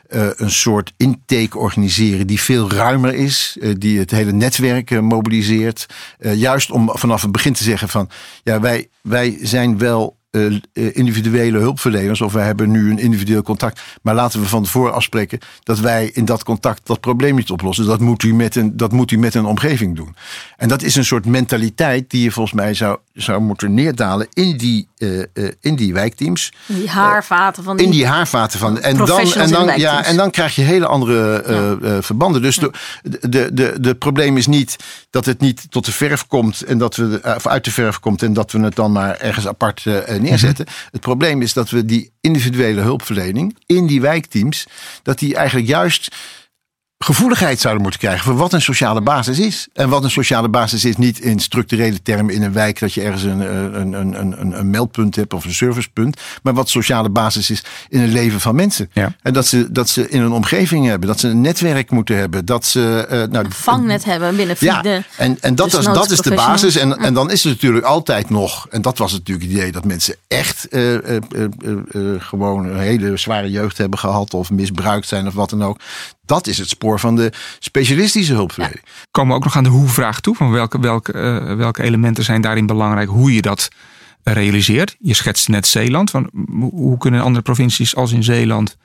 uh, 0.08 0.26
een 0.34 0.50
soort 0.50 0.92
intake 0.96 1.58
organiseren 1.58 2.26
die 2.26 2.40
veel 2.40 2.70
ruimer 2.70 3.14
is, 3.14 3.58
die 3.78 3.98
het 3.98 4.10
hele 4.10 4.32
netwerk 4.32 5.00
mobiliseert. 5.00 5.86
juist 6.18 6.70
om 6.70 6.90
vanaf 6.92 7.22
het 7.22 7.32
begin 7.32 7.52
te 7.52 7.64
zeggen 7.64 7.88
van 7.88 8.08
ja, 8.42 8.60
wij, 8.60 8.88
wij 9.02 9.38
zijn 9.40 9.78
wel 9.78 10.18
uh, 10.30 10.60
individuele 10.72 11.58
hulpverleners 11.58 12.20
of 12.20 12.32
wij 12.32 12.44
hebben 12.44 12.70
nu 12.70 12.90
een 12.90 12.98
individueel 12.98 13.42
contact. 13.42 13.80
Maar 14.02 14.14
laten 14.14 14.40
we 14.40 14.46
van 14.46 14.62
tevoren 14.62 14.94
afspreken 14.94 15.38
dat 15.62 15.78
wij 15.78 16.10
in 16.12 16.24
dat 16.24 16.44
contact 16.44 16.86
dat 16.86 17.00
probleem 17.00 17.34
niet 17.34 17.50
oplossen. 17.50 17.86
Dat 17.86 18.00
moet 18.00 18.22
u 18.22 18.34
met 18.34 18.56
een, 18.56 18.76
dat 18.76 18.92
moet 18.92 19.10
u 19.10 19.18
met 19.18 19.34
een 19.34 19.44
omgeving 19.44 19.96
doen. 19.96 20.16
En 20.56 20.68
dat 20.68 20.82
is 20.82 20.96
een 20.96 21.04
soort 21.04 21.26
mentaliteit 21.26 22.10
die 22.10 22.22
je 22.22 22.30
volgens 22.30 22.54
mij 22.54 22.74
zou, 22.74 22.98
zou 23.12 23.40
moeten 23.40 23.74
neerdalen 23.74 24.26
in 24.32 24.56
die, 24.56 24.88
uh, 24.98 25.18
uh, 25.34 25.48
in 25.60 25.76
die 25.76 25.92
wijkteams. 25.92 26.52
Die 26.66 26.88
haarvaten 26.88 27.64
van 27.64 27.76
die, 27.76 27.86
In 27.86 27.92
die 27.92 28.06
haarvaten 28.06 28.58
van. 28.58 28.80
En 28.80 28.96
dan, 28.96 29.32
en 29.32 29.50
dan, 29.50 29.78
ja, 29.78 30.04
en 30.04 30.16
dan 30.16 30.30
krijg 30.30 30.54
je 30.54 30.62
hele 30.62 30.86
andere 30.86 31.44
ja. 31.82 32.02
verbanden. 32.02 32.42
Dus 32.42 32.56
de, 32.56 32.70
de, 33.02 33.50
de, 33.52 33.76
de 33.80 33.94
probleem 33.94 34.36
is 34.36 34.46
niet 34.46 34.76
dat 35.10 35.24
het 35.24 35.40
niet 35.40 35.70
tot 35.70 35.84
de 35.84 35.92
verf 35.92 36.26
komt 36.26 36.62
en 36.62 36.78
dat 36.78 36.96
we 36.96 37.20
of 37.36 37.46
uit 37.46 37.64
de 37.64 37.70
verf 37.70 38.00
komt 38.00 38.22
en 38.22 38.32
dat 38.32 38.52
we 38.52 38.60
het 38.60 38.74
dan 38.74 38.92
maar 38.92 39.16
ergens 39.16 39.46
apart 39.46 39.82
neerzetten. 40.20 40.64
Mhm. 40.68 40.74
Het 40.90 41.00
probleem 41.00 41.42
is 41.42 41.52
dat 41.52 41.70
we 41.70 41.84
die 41.84 42.10
individuele 42.20 42.80
hulpverlening 42.80 43.56
in 43.66 43.86
die 43.86 44.00
wijkteams, 44.00 44.66
dat 45.02 45.18
die 45.18 45.34
eigenlijk 45.34 45.68
juist 45.68 46.16
gevoeligheid 47.04 47.60
zouden 47.60 47.82
moeten 47.82 48.00
krijgen 48.00 48.24
voor 48.24 48.36
wat 48.36 48.52
een 48.52 48.62
sociale 48.62 49.00
basis 49.00 49.38
is. 49.38 49.68
En 49.72 49.88
wat 49.88 50.04
een 50.04 50.10
sociale 50.10 50.48
basis 50.48 50.84
is, 50.84 50.96
niet 50.96 51.20
in 51.20 51.38
structurele 51.38 52.02
termen 52.02 52.34
in 52.34 52.42
een 52.42 52.52
wijk 52.52 52.78
dat 52.78 52.94
je 52.94 53.02
ergens 53.02 53.22
een, 53.22 53.40
een, 53.80 53.92
een, 53.92 54.20
een, 54.20 54.58
een 54.58 54.70
meldpunt 54.70 55.16
hebt 55.16 55.34
of 55.34 55.44
een 55.44 55.54
servicepunt, 55.54 56.20
maar 56.42 56.54
wat 56.54 56.68
sociale 56.68 57.08
basis 57.08 57.50
is 57.50 57.64
in 57.88 58.00
het 58.00 58.10
leven 58.10 58.40
van 58.40 58.54
mensen. 58.54 58.90
Ja. 58.92 59.14
En 59.22 59.32
dat 59.32 59.46
ze, 59.46 59.72
dat 59.72 59.88
ze 59.88 60.08
in 60.08 60.20
een 60.20 60.32
omgeving 60.32 60.86
hebben, 60.86 61.08
dat 61.08 61.20
ze 61.20 61.28
een 61.28 61.40
netwerk 61.40 61.90
moeten 61.90 62.16
hebben, 62.16 62.44
dat 62.44 62.64
ze 62.64 63.06
uh, 63.10 63.32
nou, 63.32 63.44
een 63.44 63.52
vangnet 63.52 64.04
hebben 64.04 64.36
binnen 64.36 64.56
Ja, 64.58 64.82
en, 65.16 65.36
en 65.40 65.54
dat, 65.54 65.66
is, 65.66 65.84
dat 65.84 66.10
is 66.10 66.20
de 66.20 66.34
basis. 66.34 66.76
En, 66.76 66.98
en 66.98 67.14
dan 67.14 67.30
is 67.30 67.44
het 67.44 67.52
natuurlijk 67.52 67.84
altijd 67.84 68.30
nog, 68.30 68.66
en 68.70 68.82
dat 68.82 68.98
was 68.98 69.12
natuurlijk 69.12 69.46
het 69.46 69.56
idee, 69.56 69.72
dat 69.72 69.84
mensen 69.84 70.14
echt 70.28 70.66
uh, 70.70 70.94
uh, 70.94 72.14
gewoon 72.18 72.64
een 72.64 72.78
hele 72.78 73.16
zware 73.16 73.50
jeugd 73.50 73.78
hebben 73.78 73.98
gehad 73.98 74.34
of 74.34 74.50
misbruikt 74.50 75.08
zijn 75.08 75.26
of 75.26 75.34
wat 75.34 75.50
dan 75.50 75.64
ook. 75.64 75.80
Dat 76.26 76.46
is 76.46 76.58
het 76.58 76.68
spoor 76.68 76.89
van 76.98 77.16
de 77.16 77.32
specialistische 77.58 78.32
hulpverlening. 78.32 78.80
Ja. 78.84 78.90
Komen 79.10 79.30
we 79.30 79.36
ook 79.36 79.44
nog 79.44 79.56
aan 79.56 79.64
de 79.64 79.70
hoe-vraag 79.70 80.20
toe? 80.20 80.34
Van 80.34 80.50
welke, 80.50 80.80
welke, 80.80 81.12
uh, 81.12 81.56
welke 81.56 81.82
elementen 81.82 82.24
zijn 82.24 82.40
daarin 82.40 82.66
belangrijk? 82.66 83.08
Hoe 83.08 83.34
je 83.34 83.42
dat 83.42 83.68
realiseert? 84.22 84.96
Je 84.98 85.14
schetst 85.14 85.48
net 85.48 85.66
Zeeland. 85.66 86.10
Van, 86.10 86.30
hoe 86.70 86.98
kunnen 86.98 87.22
andere 87.22 87.42
provincies 87.42 87.96
als 87.96 88.12
in 88.12 88.24
Zeeland 88.24 88.76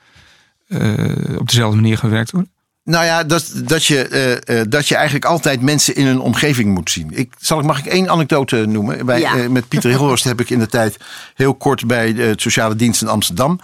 uh, 0.68 1.38
op 1.38 1.48
dezelfde 1.48 1.76
manier 1.76 1.98
gewerkt 1.98 2.30
worden? 2.30 2.50
Nou 2.84 3.04
ja, 3.04 3.24
dat, 3.24 3.52
dat, 3.64 3.84
je, 3.84 4.40
uh, 4.48 4.60
dat 4.68 4.88
je 4.88 4.94
eigenlijk 4.94 5.24
altijd 5.24 5.60
mensen 5.60 5.94
in 5.94 6.06
een 6.06 6.20
omgeving 6.20 6.74
moet 6.74 6.90
zien. 6.90 7.10
Ik, 7.10 7.32
zal, 7.38 7.60
mag 7.60 7.78
ik 7.78 7.86
één 7.86 8.08
anekdote 8.08 8.66
noemen? 8.66 9.06
Bij, 9.06 9.20
ja. 9.20 9.36
uh, 9.36 9.48
met 9.48 9.68
Pieter 9.68 9.90
Hilhorst 9.90 10.24
heb 10.24 10.40
ik 10.40 10.50
in 10.50 10.58
de 10.58 10.66
tijd 10.66 10.96
heel 11.34 11.54
kort 11.54 11.86
bij 11.86 12.14
de 12.14 12.32
sociale 12.36 12.76
dienst 12.76 13.02
in 13.02 13.08
Amsterdam 13.08 13.60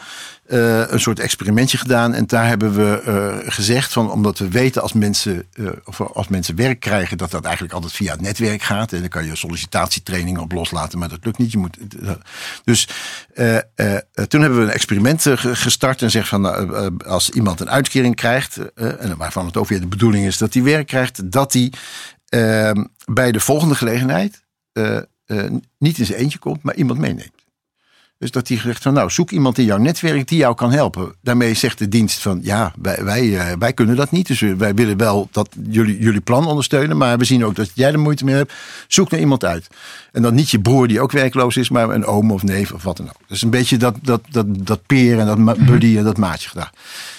uh, 0.49 0.91
een 0.91 1.01
soort 1.01 1.21
experimentje 1.21 1.79
gedaan. 1.79 2.15
En 2.15 2.27
daar 2.27 2.47
hebben 2.47 2.75
we 2.75 3.03
uh, 3.07 3.53
gezegd 3.53 3.93
van, 3.93 4.11
omdat 4.11 4.39
we 4.39 4.49
weten 4.49 4.83
als 4.83 4.93
mensen, 4.93 5.47
uh, 5.55 5.71
of 5.85 6.01
als 6.01 6.29
mensen 6.29 6.57
werk 6.57 6.81
krijgen, 6.81 7.19
dat 7.19 7.31
dat 7.31 7.45
eigenlijk 7.45 7.75
altijd 7.75 7.93
via 7.93 8.13
het 8.13 8.21
netwerk 8.21 8.63
gaat. 8.63 8.93
En 8.93 9.01
dan 9.01 9.09
kan 9.09 9.25
je 9.25 9.37
sollicitatietraining 9.37 10.39
op 10.39 10.53
loslaten, 10.53 10.99
maar 10.99 11.09
dat 11.09 11.25
lukt 11.25 11.39
niet. 11.39 11.53
Je 11.53 11.59
moet, 11.59 11.79
dus 12.65 12.89
toen 14.29 14.41
hebben 14.41 14.59
we 14.59 14.65
een 14.65 14.71
experiment 14.71 15.25
gestart 15.37 16.03
en 16.03 16.11
zeggen 16.11 16.43
van, 16.43 17.05
als 17.05 17.31
iemand 17.31 17.61
een 17.61 17.71
uitkering 17.71 18.15
krijgt, 18.15 18.73
en 18.75 19.17
waarvan 19.17 19.47
het 19.47 19.57
ook 19.57 19.69
weer 19.69 19.81
de 19.81 19.87
bedoeling 19.87 20.27
is 20.27 20.39
dat 20.39 20.55
hij 20.55 20.63
werk 20.63 20.87
krijgt, 20.87 21.33
dat 21.33 21.53
hij 21.53 21.73
bij 23.05 23.33
de 23.33 23.41
volgende 23.41 23.75
gelegenheid 23.75 24.43
niet 25.79 25.99
in 25.99 26.07
zijn 26.07 26.19
eentje 26.19 26.39
komt, 26.39 26.63
maar 26.63 26.75
iemand 26.75 26.99
meeneemt. 26.99 27.42
Dus 28.23 28.31
dat 28.31 28.49
hij 28.49 28.57
gezegd 28.57 28.83
van 28.83 28.93
nou, 28.93 29.11
zoek 29.11 29.31
iemand 29.31 29.59
in 29.59 29.65
jouw 29.65 29.79
netwerk 29.79 30.29
die 30.29 30.39
jou 30.39 30.55
kan 30.55 30.73
helpen. 30.73 31.15
Daarmee 31.21 31.55
zegt 31.55 31.79
de 31.79 31.89
dienst 31.89 32.23
van 32.23 32.41
ja, 32.43 32.73
wij, 32.83 33.05
wij, 33.05 33.39
eh, 33.39 33.57
wij 33.59 33.73
kunnen 33.73 33.97
dat 33.97 34.11
niet. 34.11 34.27
Dus 34.27 34.41
wij 34.41 34.75
willen 34.75 34.97
wel 34.97 35.29
dat 35.33 35.49
jullie, 35.71 35.99
jullie 35.99 36.21
plan 36.21 36.47
ondersteunen. 36.47 36.97
Maar 36.97 37.19
we 37.19 37.25
zien 37.25 37.45
ook 37.45 37.55
dat 37.55 37.71
jij 37.75 37.93
er 37.93 37.99
moeite 37.99 38.25
mee 38.25 38.35
hebt. 38.35 38.53
Zoek 38.89 39.11
naar 39.11 39.21
iemand 39.21 39.45
uit. 39.45 39.67
En 40.13 40.23
dan 40.23 40.35
niet 40.35 40.51
je 40.51 40.61
broer 40.61 40.89
die 40.89 41.01
ook 41.01 41.13
werkloos 41.13 41.57
is, 41.57 41.71
maar 41.71 41.91
een 41.91 42.05
oom 42.05 42.31
of 42.31 42.43
neef 42.43 42.73
of 42.73 42.83
wat 42.83 42.97
dan 42.97 43.09
ook. 43.09 43.29
Dus 43.29 43.43
een 43.43 43.51
beetje 43.51 43.77
dat, 43.77 43.97
dat, 44.03 44.21
dat, 44.31 44.47
dat 44.67 44.87
peer 44.87 45.19
en 45.19 45.27
dat 45.27 45.67
buddy 45.67 45.97
en 45.97 46.05
dat 46.05 46.17
maatje 46.17 46.49
gedaan. 46.49 46.71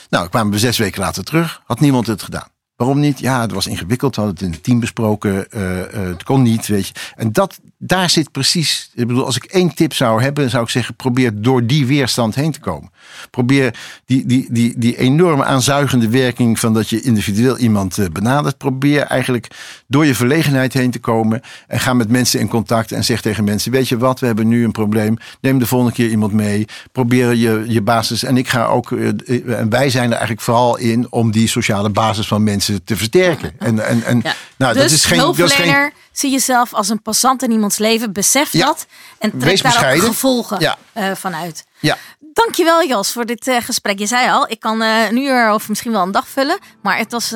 Nou, 0.10 0.30
kwamen 0.30 0.52
we 0.52 0.60
zes 0.60 0.78
weken 0.78 1.02
later 1.02 1.24
terug. 1.24 1.62
Had 1.66 1.80
niemand 1.80 2.08
het 2.08 2.24
gedaan. 2.24 2.53
Waarom 2.76 3.00
niet? 3.00 3.20
Ja, 3.20 3.42
het 3.42 3.52
was 3.52 3.68
ingewikkeld. 3.68 4.16
We 4.16 4.22
hadden 4.22 4.40
het 4.40 4.48
in 4.48 4.54
het 4.54 4.64
team 4.64 4.80
besproken. 4.80 5.48
Uh, 5.56 5.78
uh, 5.78 5.86
het 5.92 6.24
kon 6.24 6.42
niet, 6.42 6.68
weet 6.68 6.88
je. 6.88 6.94
En 7.16 7.32
dat, 7.32 7.60
daar 7.78 8.10
zit 8.10 8.32
precies... 8.32 8.92
Ik 8.94 9.08
bedoel, 9.08 9.26
als 9.26 9.36
ik 9.36 9.44
één 9.44 9.76
tip 9.76 9.94
zou 9.94 10.22
hebben, 10.22 10.50
zou 10.50 10.64
ik 10.64 10.70
zeggen... 10.70 10.96
probeer 10.96 11.42
door 11.42 11.66
die 11.66 11.86
weerstand 11.86 12.36
heen 12.36 12.52
te 12.52 12.60
komen. 12.60 12.92
Probeer 13.30 13.76
die, 14.06 14.26
die, 14.26 14.48
die, 14.52 14.74
die 14.78 14.98
enorme 14.98 15.44
aanzuigende 15.44 16.10
werking... 16.10 16.60
van 16.60 16.74
dat 16.74 16.90
je 16.90 17.02
individueel 17.02 17.58
iemand 17.58 17.98
uh, 17.98 18.06
benadert... 18.12 18.58
probeer 18.58 19.02
eigenlijk 19.02 19.48
door 19.88 20.06
je 20.06 20.16
verlegenheid 20.16 20.74
heen 20.74 20.92
te 20.92 21.00
komen... 21.00 21.42
en 21.68 21.80
ga 21.80 21.94
met 21.94 22.10
mensen 22.10 22.40
in 22.40 22.48
contact 22.48 22.92
en 22.92 23.04
zeg 23.04 23.22
tegen 23.22 23.44
mensen... 23.44 23.72
weet 23.72 23.90
je 23.90 23.98
wat, 23.98 24.20
we 24.20 24.26
hebben 24.26 24.48
nu 24.48 24.64
een 24.64 24.72
probleem. 24.72 25.18
Neem 25.42 25.60
de 25.60 25.68
volgende 25.68 25.94
keer 25.94 26.10
iemand 26.10 26.34
mee. 26.34 26.66
Probeer 26.92 27.34
je, 27.34 27.64
je 27.68 27.82
basis... 27.82 28.24
en 28.24 28.38
ik 28.38 28.48
ga 28.48 28.66
ook... 28.66 28.92
en 28.92 29.70
wij 29.70 29.90
zijn 29.90 30.06
er 30.06 30.12
eigenlijk 30.12 30.42
vooral 30.42 30.78
in... 30.78 31.08
om 31.10 31.32
die 31.32 31.48
sociale 31.48 31.90
basis 31.90 32.28
van 32.28 32.44
mensen 32.44 32.62
te 32.84 32.96
versterken. 32.96 33.54
En, 33.60 33.86
en, 33.86 34.04
en 34.04 34.20
ja. 34.24 34.34
nou, 34.58 34.74
dus 34.74 34.82
dat 34.82 34.92
is 34.92 35.06
geen. 35.06 35.18
Dat 35.18 35.40
is 35.40 35.54
geen... 35.54 35.92
zie 36.12 36.32
jezelf 36.32 36.74
als 36.74 36.90
een 36.90 37.02
passant 37.02 37.44
in 37.44 37.52
iemands 37.52 37.78
leven, 37.78 38.14
besef 38.14 38.52
ja. 38.52 38.66
dat 38.66 38.86
en 39.20 39.40
trek 39.40 39.62
daar 39.62 39.94
ook 39.94 40.02
gevolgen 40.02 40.60
ja. 40.60 40.78
uh, 40.94 41.12
vanuit. 41.16 41.66
Ja. 41.80 41.98
Dankjewel 42.34 42.88
Jos 42.88 43.12
voor 43.12 43.26
dit 43.26 43.48
uh, 43.48 43.58
gesprek. 43.62 44.00
Je 44.00 44.06
zei 44.06 44.30
al, 44.30 44.50
ik 44.50 44.60
kan 44.60 44.82
uh, 44.82 45.10
een 45.10 45.18
uur 45.18 45.52
of 45.52 45.70
misschien 45.70 45.92
wel 45.92 46.02
een 46.02 46.12
dag 46.12 46.28
vullen, 46.28 46.60
maar 46.82 46.98
het 46.98 47.12
was 47.12 47.34